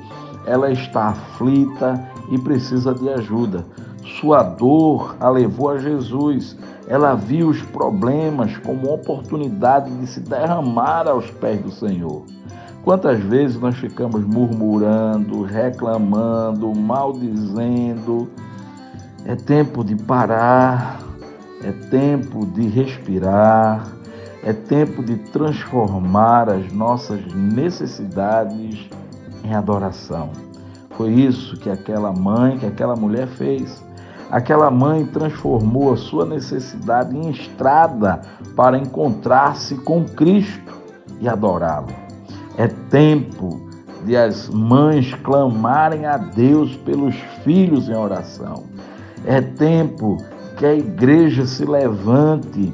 ela 0.47 0.71
está 0.71 1.09
aflita 1.09 2.09
e 2.31 2.39
precisa 2.39 2.95
de 2.95 3.09
ajuda. 3.09 3.65
Sua 4.21 4.43
dor 4.43 5.17
a 5.21 5.29
levou 5.29 5.71
a 5.71 5.79
Jesus 5.79 6.57
ela 6.89 7.15
viu 7.15 7.49
os 7.49 7.61
problemas 7.61 8.57
como 8.57 8.93
oportunidade 8.93 9.91
de 9.91 10.07
se 10.07 10.21
derramar 10.21 11.07
aos 11.07 11.31
pés 11.31 11.61
do 11.61 11.71
Senhor. 11.71 12.25
Quantas 12.83 13.21
vezes 13.21 13.61
nós 13.61 13.77
ficamos 13.77 14.25
murmurando, 14.25 15.43
reclamando, 15.43 16.75
maldizendo? 16.75 18.31
É 19.27 19.37
tempo 19.37 19.85
de 19.85 19.95
parar, 19.97 20.99
é 21.63 21.71
tempo 21.91 22.47
de 22.47 22.67
respirar, 22.67 23.87
é 24.43 24.53
tempo 24.53 25.03
de 25.03 25.17
transformar 25.17 26.49
as 26.49 26.73
nossas 26.73 27.21
necessidades 27.35 28.89
em 29.45 29.55
adoração. 29.55 30.31
Foi 30.91 31.11
isso 31.11 31.57
que 31.57 31.71
aquela 31.71 32.13
mãe, 32.13 32.59
que 32.59 32.67
aquela 32.67 32.97
mulher 32.97 33.27
fez. 33.29 33.85
Aquela 34.31 34.71
mãe 34.71 35.07
transformou 35.07 35.93
a 35.93 35.97
sua 35.97 36.27
necessidade 36.27 37.17
em 37.17 37.31
estrada 37.31 38.21
para 38.55 38.77
encontrar-se 38.77 39.77
com 39.77 40.05
Cristo 40.05 40.77
e 41.21 41.29
adorá-lo. 41.29 41.89
É 42.57 42.67
tempo 42.67 43.69
de 44.05 44.17
as 44.17 44.49
mães 44.49 45.15
clamarem 45.15 46.07
a 46.07 46.17
Deus 46.17 46.77
pelos 46.77 47.15
filhos 47.45 47.89
em 47.89 47.95
oração. 47.95 48.65
É 49.25 49.41
tempo 49.41 50.19
que 50.57 50.67
a 50.67 50.75
igreja 50.75 51.47
se 51.47 51.65
levante 51.65 52.73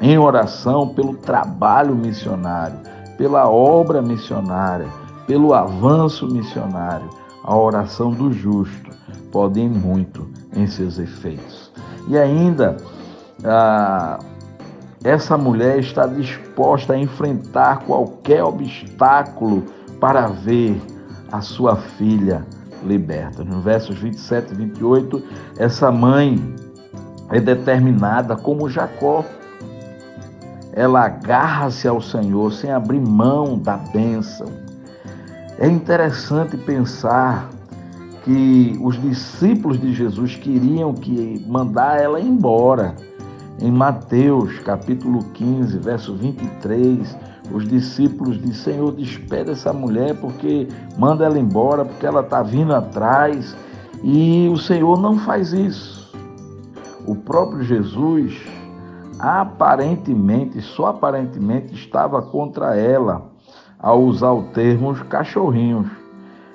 em 0.00 0.18
oração 0.18 0.88
pelo 0.88 1.14
trabalho 1.14 1.94
missionário, 1.94 2.78
pela 3.16 3.48
obra 3.48 4.02
missionária, 4.02 4.86
pelo 5.26 5.54
avanço 5.54 6.26
missionário. 6.26 7.08
A 7.42 7.56
oração 7.56 8.10
do 8.10 8.32
justo 8.32 8.90
pode 9.30 9.60
ir 9.60 9.68
muito 9.68 10.28
em 10.54 10.66
seus 10.66 10.98
efeitos. 10.98 11.70
E 12.08 12.18
ainda, 12.18 12.76
ah, 13.44 14.18
essa 15.04 15.36
mulher 15.36 15.78
está 15.78 16.06
disposta 16.06 16.94
a 16.94 16.98
enfrentar 16.98 17.84
qualquer 17.84 18.42
obstáculo 18.42 19.64
para 20.00 20.26
ver 20.26 20.80
a 21.30 21.40
sua 21.40 21.76
filha 21.76 22.44
liberta. 22.84 23.44
No 23.44 23.60
versos 23.60 23.98
27 23.98 24.52
e 24.52 24.56
28, 24.56 25.22
essa 25.58 25.90
mãe 25.90 26.54
é 27.30 27.40
determinada 27.40 28.36
como 28.36 28.68
Jacó. 28.68 29.24
Ela 30.76 31.06
agarra-se 31.06 31.88
ao 31.88 32.00
Senhor 32.02 32.52
sem 32.52 32.70
abrir 32.70 33.00
mão 33.00 33.58
da 33.58 33.76
bênção. 33.78 34.46
É 35.58 35.66
interessante 35.66 36.56
pensar 36.58 37.48
que 38.22 38.78
os 38.82 39.00
discípulos 39.00 39.80
de 39.80 39.94
Jesus 39.94 40.36
queriam 40.36 40.92
que 40.92 41.42
mandar 41.48 41.98
ela 41.98 42.20
embora. 42.20 42.94
Em 43.58 43.70
Mateus, 43.72 44.58
capítulo 44.58 45.24
15, 45.32 45.78
verso 45.78 46.14
23, 46.14 47.16
os 47.50 47.66
discípulos 47.66 48.36
dizem: 48.36 48.74
Senhor, 48.74 48.92
despede 48.92 49.52
essa 49.52 49.72
mulher 49.72 50.14
porque 50.16 50.68
manda 50.98 51.24
ela 51.24 51.38
embora, 51.38 51.86
porque 51.86 52.04
ela 52.04 52.20
está 52.20 52.42
vindo 52.42 52.74
atrás. 52.74 53.56
E 54.04 54.46
o 54.52 54.58
Senhor 54.58 55.00
não 55.00 55.18
faz 55.18 55.54
isso 55.54 55.96
o 57.06 57.14
próprio 57.14 57.62
Jesus 57.62 58.36
aparentemente, 59.18 60.60
só 60.60 60.86
aparentemente, 60.86 61.74
estava 61.74 62.22
contra 62.22 62.76
ela 62.76 63.30
ao 63.78 64.02
usar 64.02 64.32
o 64.32 64.44
termo 64.44 64.94
cachorrinhos. 65.06 65.88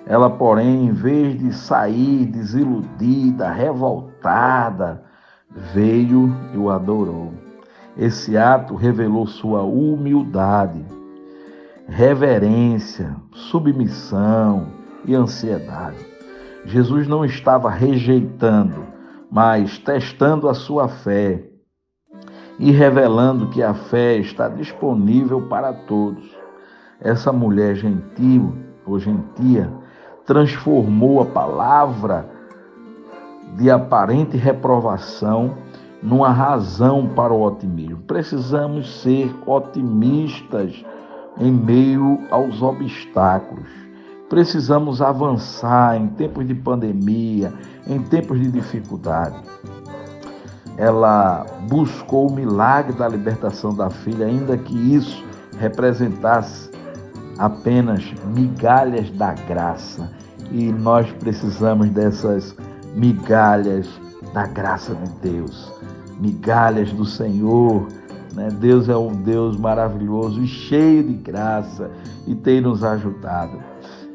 Ela, 0.05 0.29
porém, 0.29 0.87
em 0.87 0.91
vez 0.91 1.37
de 1.39 1.53
sair 1.53 2.25
desiludida, 2.25 3.51
revoltada, 3.51 5.03
veio 5.73 6.35
e 6.53 6.57
o 6.57 6.69
adorou. 6.69 7.31
Esse 7.97 8.37
ato 8.37 8.75
revelou 8.75 9.27
sua 9.27 9.61
humildade, 9.61 10.83
reverência, 11.87 13.15
submissão 13.31 14.67
e 15.05 15.13
ansiedade. 15.13 15.97
Jesus 16.65 17.07
não 17.07 17.25
estava 17.25 17.69
rejeitando, 17.69 18.85
mas 19.29 19.77
testando 19.77 20.47
a 20.47 20.53
sua 20.53 20.87
fé 20.87 21.50
e 22.59 22.71
revelando 22.71 23.47
que 23.47 23.61
a 23.63 23.73
fé 23.73 24.17
está 24.17 24.47
disponível 24.47 25.41
para 25.43 25.73
todos. 25.73 26.23
Essa 26.99 27.31
mulher 27.31 27.75
gentil 27.75 28.55
ou 28.85 28.99
gentia 28.99 29.71
transformou 30.25 31.21
a 31.21 31.25
palavra 31.25 32.29
de 33.57 33.69
aparente 33.69 34.37
reprovação 34.37 35.55
numa 36.01 36.29
razão 36.29 37.07
para 37.07 37.33
o 37.33 37.41
otimismo. 37.41 38.03
Precisamos 38.03 39.01
ser 39.01 39.33
otimistas 39.45 40.83
em 41.39 41.51
meio 41.51 42.19
aos 42.29 42.61
obstáculos. 42.61 43.67
Precisamos 44.29 45.01
avançar 45.01 45.97
em 45.97 46.07
tempos 46.07 46.47
de 46.47 46.55
pandemia, 46.55 47.53
em 47.87 47.99
tempos 48.01 48.39
de 48.39 48.49
dificuldade. 48.49 49.35
Ela 50.77 51.45
buscou 51.69 52.29
o 52.29 52.33
milagre 52.33 52.93
da 52.93 53.07
libertação 53.07 53.73
da 53.73 53.89
filha, 53.89 54.25
ainda 54.25 54.57
que 54.57 54.75
isso 54.95 55.23
representasse 55.57 56.69
apenas 57.37 58.13
migalhas 58.35 59.09
da 59.11 59.33
graça. 59.33 60.09
E 60.51 60.71
nós 60.71 61.09
precisamos 61.13 61.89
dessas 61.89 62.55
migalhas 62.95 63.87
da 64.33 64.47
graça 64.47 64.95
de 64.95 65.09
Deus, 65.29 65.71
migalhas 66.19 66.91
do 66.93 67.05
Senhor. 67.05 67.87
Né? 68.33 68.49
Deus 68.59 68.89
é 68.89 68.97
um 68.97 69.13
Deus 69.13 69.57
maravilhoso 69.57 70.41
e 70.41 70.47
cheio 70.47 71.03
de 71.03 71.13
graça 71.13 71.91
e 72.27 72.35
tem 72.35 72.61
nos 72.61 72.83
ajudado. 72.83 73.57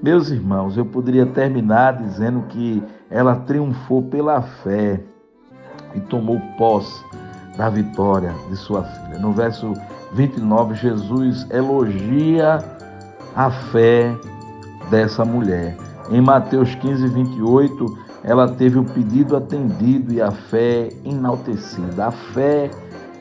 Meus 0.03 0.31
irmãos, 0.31 0.77
eu 0.77 0.85
poderia 0.85 1.27
terminar 1.27 1.97
dizendo 2.03 2.43
que 2.49 2.83
ela 3.11 3.37
triunfou 3.37 4.03
pela 4.03 4.43
fé 4.43 5.03
e 5.95 6.01
tomou 6.01 6.41
posse 6.59 7.05
da 7.57 7.69
vitória 7.69 8.35
de 8.49 8.57
sua 8.57 8.83
filha. 8.83 9.19
No 9.19 9.33
verso 9.33 9.73
29, 10.13 10.75
Jesus 10.75 11.47
elogia 11.51 12.59
a 13.35 13.51
fé 13.51 14.15
dessa 14.91 15.25
mulher. 15.25 15.77
Em 16.11 16.21
Mateus 16.21 16.75
15, 16.77 17.09
28, 17.09 17.99
ela 18.23 18.49
teve 18.49 18.79
o 18.79 18.85
pedido 18.85 19.37
atendido 19.37 20.13
e 20.13 20.21
a 20.21 20.31
fé 20.31 20.89
enaltecida. 21.05 22.07
A 22.07 22.11
fé 22.11 22.71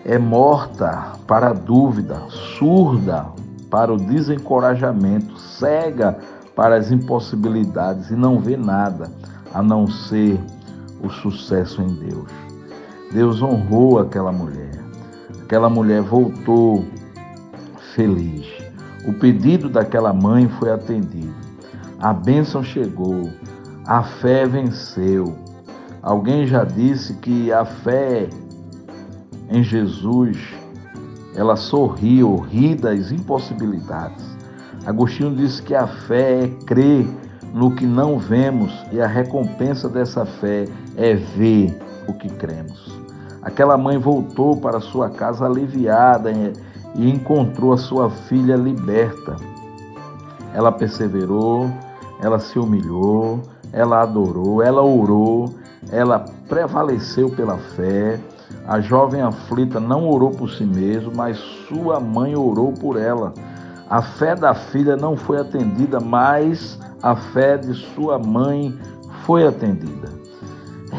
é 0.04 0.18
morta 0.18 1.14
para 1.28 1.50
a 1.50 1.54
dúvida, 1.54 2.22
surda 2.58 3.28
para 3.70 3.94
o 3.94 3.98
desencorajamento, 3.98 5.38
cega 5.38 6.18
para 6.56 6.76
as 6.76 6.92
impossibilidades 6.92 8.10
e 8.10 8.16
não 8.16 8.40
vê 8.40 8.56
nada 8.56 9.12
a 9.54 9.62
não 9.62 9.88
ser 9.88 10.40
o 11.04 11.10
sucesso 11.10 11.82
em 11.82 11.88
Deus. 11.88 12.45
Deus 13.12 13.42
honrou 13.42 14.00
aquela 14.00 14.32
mulher. 14.32 14.84
Aquela 15.44 15.70
mulher 15.70 16.02
voltou 16.02 16.86
feliz. 17.94 18.46
O 19.08 19.14
pedido 19.14 19.70
daquela 19.70 20.12
mãe 20.12 20.50
foi 20.60 20.72
atendido. 20.72 21.34
A 22.00 22.12
bênção 22.14 22.64
chegou. 22.64 23.30
A 23.86 24.04
fé 24.04 24.46
venceu. 24.48 25.38
Alguém 26.02 26.46
já 26.46 26.64
disse 26.64 27.14
que 27.16 27.52
a 27.52 27.64
fé 27.64 28.30
em 29.50 29.64
Jesus 29.64 30.38
ela 31.36 31.56
sorriu, 31.56 32.38
ri 32.38 32.76
das 32.76 33.12
impossibilidades. 33.12 34.26
Agostinho 34.86 35.36
disse 35.36 35.62
que 35.62 35.76
a 35.76 35.88
fé 35.88 36.44
é 36.44 36.48
crer 36.66 37.08
no 37.54 37.72
que 37.72 37.86
não 37.86 38.18
vemos 38.18 38.72
e 38.92 39.02
a 39.02 39.08
recompensa 39.08 39.90
dessa 39.90 40.26
fé 40.26 40.68
é 40.96 41.14
ver 41.16 41.78
o 42.08 42.14
que 42.14 42.30
cremos. 42.30 43.00
Aquela 43.42 43.78
mãe 43.78 43.98
voltou 43.98 44.58
para 44.58 44.80
sua 44.80 45.10
casa 45.10 45.46
aliviada 45.46 46.32
e 46.96 47.10
encontrou 47.10 47.74
a 47.74 47.78
sua 47.78 48.10
filha 48.10 48.56
liberta. 48.56 49.36
Ela 50.54 50.72
perseverou, 50.72 51.70
ela 52.22 52.40
se 52.40 52.58
humilhou, 52.58 53.42
ela 53.72 54.02
adorou, 54.02 54.64
ela 54.64 54.82
orou, 54.82 55.54
ela 55.92 56.26
prevaleceu 56.48 57.30
pela 57.30 57.58
fé. 57.58 58.20
A 58.68 58.80
jovem 58.80 59.22
aflita 59.22 59.80
não 59.80 60.10
orou 60.10 60.32
por 60.32 60.50
si 60.50 60.64
mesma, 60.64 61.12
mas 61.14 61.38
sua 61.68 62.00
mãe 62.00 62.36
orou 62.36 62.72
por 62.72 62.98
ela. 62.98 63.34
A 63.90 64.02
fé 64.02 64.34
da 64.34 64.56
filha 64.56 64.96
não 64.96 65.16
foi 65.16 65.40
atendida, 65.40 66.00
mas 66.00 66.80
a 67.04 67.16
fé 67.16 67.58
de 67.58 67.74
sua 67.94 68.18
mãe 68.18 68.76
foi 69.26 69.46
atendida. 69.46 70.15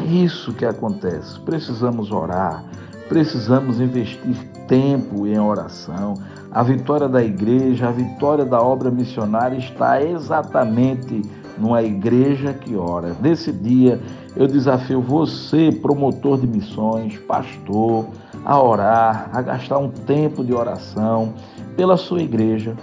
Isso 0.07 0.53
que 0.53 0.65
acontece. 0.65 1.37
Precisamos 1.41 2.13
orar, 2.13 2.63
precisamos 3.09 3.81
investir 3.81 4.37
tempo 4.65 5.27
em 5.27 5.37
oração. 5.37 6.13
A 6.49 6.63
vitória 6.63 7.09
da 7.09 7.21
igreja, 7.21 7.89
a 7.89 7.91
vitória 7.91 8.45
da 8.45 8.61
obra 8.61 8.89
missionária 8.89 9.57
está 9.57 10.01
exatamente 10.01 11.21
numa 11.57 11.83
igreja 11.83 12.53
que 12.53 12.73
ora. 12.75 13.15
Nesse 13.21 13.51
dia, 13.51 13.99
eu 14.33 14.47
desafio 14.47 15.01
você, 15.01 15.71
promotor 15.71 16.39
de 16.39 16.47
missões, 16.47 17.17
pastor, 17.17 18.05
a 18.45 18.61
orar, 18.61 19.29
a 19.33 19.41
gastar 19.41 19.77
um 19.77 19.89
tempo 19.89 20.41
de 20.41 20.53
oração 20.53 21.33
pela 21.75 21.97
sua 21.97 22.21
igreja, 22.21 22.75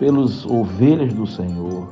pelos 0.00 0.44
ovelhas 0.46 1.12
do 1.12 1.28
Senhor, 1.28 1.86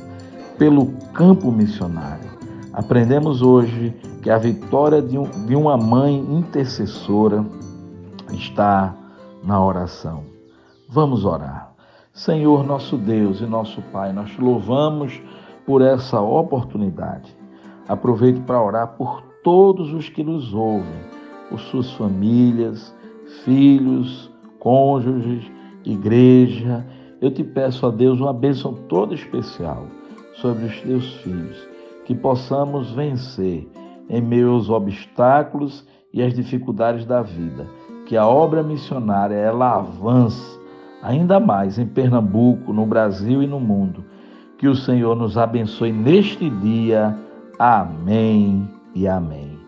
pelo 0.58 0.86
campo 1.14 1.52
missionário. 1.52 2.31
Aprendemos 2.72 3.42
hoje 3.42 3.94
que 4.22 4.30
a 4.30 4.38
vitória 4.38 5.02
de, 5.02 5.18
um, 5.18 5.28
de 5.46 5.54
uma 5.54 5.76
mãe 5.76 6.16
intercessora 6.16 7.44
está 8.32 8.96
na 9.44 9.62
oração. 9.62 10.24
Vamos 10.88 11.24
orar. 11.24 11.74
Senhor, 12.14 12.64
nosso 12.64 12.96
Deus 12.96 13.40
e 13.40 13.46
nosso 13.46 13.82
Pai, 13.92 14.12
nós 14.12 14.30
te 14.30 14.40
louvamos 14.40 15.20
por 15.66 15.82
essa 15.82 16.20
oportunidade. 16.20 17.36
Aproveito 17.88 18.40
para 18.42 18.62
orar 18.62 18.96
por 18.96 19.22
todos 19.42 19.92
os 19.92 20.08
que 20.08 20.22
nos 20.22 20.54
ouvem, 20.54 21.00
por 21.50 21.60
suas 21.60 21.90
famílias, 21.92 22.94
filhos, 23.44 24.30
cônjuges, 24.58 25.50
igreja. 25.84 26.86
Eu 27.20 27.30
te 27.30 27.44
peço 27.44 27.86
a 27.86 27.90
Deus 27.90 28.20
uma 28.20 28.32
bênção 28.32 28.74
toda 28.88 29.14
especial 29.14 29.86
sobre 30.34 30.66
os 30.66 30.80
teus 30.80 31.14
filhos, 31.16 31.68
que 32.04 32.14
possamos 32.14 32.90
vencer 32.92 33.68
em 34.08 34.20
meio 34.20 34.52
aos 34.52 34.68
obstáculos 34.68 35.86
e 36.12 36.22
às 36.22 36.34
dificuldades 36.34 37.06
da 37.06 37.22
vida, 37.22 37.66
que 38.06 38.16
a 38.16 38.26
obra 38.26 38.62
missionária 38.62 39.34
ela 39.34 39.76
avance 39.76 40.60
ainda 41.02 41.40
mais 41.40 41.78
em 41.78 41.86
Pernambuco, 41.86 42.72
no 42.72 42.86
Brasil 42.86 43.42
e 43.42 43.46
no 43.46 43.58
mundo. 43.58 44.04
Que 44.56 44.68
o 44.68 44.76
Senhor 44.76 45.16
nos 45.16 45.36
abençoe 45.36 45.92
neste 45.92 46.48
dia. 46.48 47.18
Amém 47.58 48.68
e 48.94 49.08
amém. 49.08 49.58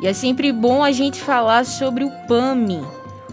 E 0.00 0.06
é 0.06 0.12
sempre 0.12 0.52
bom 0.52 0.82
a 0.82 0.92
gente 0.92 1.20
falar 1.20 1.64
sobre 1.64 2.04
o 2.04 2.10
PAMI, 2.28 2.80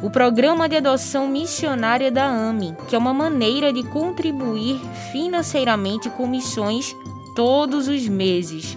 o 0.01 0.09
Programa 0.09 0.67
de 0.67 0.75
Adoção 0.75 1.27
Missionária 1.27 2.11
da 2.11 2.25
AMI, 2.25 2.75
que 2.87 2.95
é 2.95 2.97
uma 2.97 3.13
maneira 3.13 3.71
de 3.71 3.81
contribuir 3.83 4.79
financeiramente 5.11 6.09
com 6.09 6.27
missões 6.27 6.95
todos 7.35 7.87
os 7.87 8.07
meses. 8.07 8.75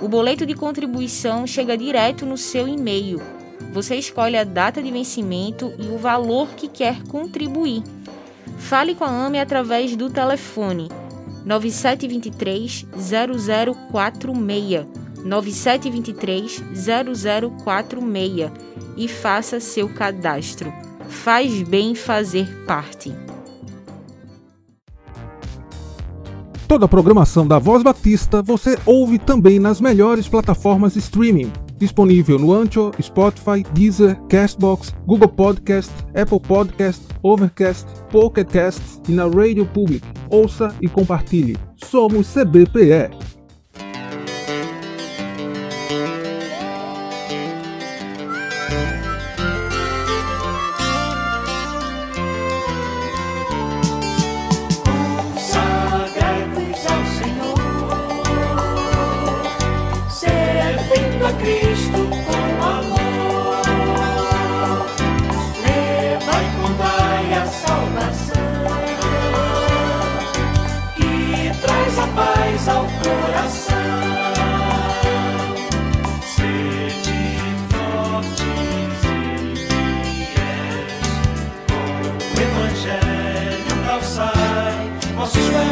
O 0.00 0.08
boleto 0.08 0.46
de 0.46 0.54
contribuição 0.54 1.46
chega 1.46 1.76
direto 1.76 2.24
no 2.24 2.36
seu 2.36 2.68
e-mail. 2.68 3.20
Você 3.72 3.96
escolhe 3.96 4.36
a 4.36 4.44
data 4.44 4.82
de 4.82 4.90
vencimento 4.90 5.72
e 5.78 5.86
o 5.88 5.98
valor 5.98 6.48
que 6.50 6.68
quer 6.68 7.02
contribuir. 7.04 7.82
Fale 8.58 8.94
com 8.94 9.04
a 9.04 9.26
AME 9.26 9.40
através 9.40 9.96
do 9.96 10.10
telefone 10.10 10.88
9723 11.44 12.86
0046 13.90 14.86
9723 15.24 16.62
0046 16.74 18.71
e 18.96 19.08
faça 19.08 19.60
seu 19.60 19.88
cadastro. 19.88 20.72
Faz 21.08 21.62
bem 21.62 21.94
fazer 21.94 22.46
parte. 22.66 23.12
Toda 26.72 26.86
a 26.86 26.88
programação 26.88 27.46
da 27.46 27.58
Voz 27.58 27.82
Batista 27.82 28.40
você 28.40 28.78
ouve 28.86 29.18
também 29.18 29.58
nas 29.58 29.78
melhores 29.78 30.26
plataformas 30.26 30.94
de 30.94 31.00
streaming. 31.00 31.52
Disponível 31.76 32.38
no 32.38 32.50
Ancho, 32.50 32.92
Spotify, 33.02 33.62
Deezer, 33.74 34.18
Castbox, 34.28 34.94
Google 35.04 35.28
Podcast, 35.28 35.92
Apple 36.14 36.40
Podcast, 36.40 37.04
Overcast, 37.22 37.86
Pocket 38.10 38.48
Cast 38.48 38.82
e 39.06 39.12
na 39.12 39.24
Radio 39.24 39.66
Public. 39.66 40.06
Ouça 40.30 40.74
e 40.80 40.88
compartilhe. 40.88 41.58
Somos 41.76 42.32
CBPE. 42.32 43.31
strength. 85.32 85.71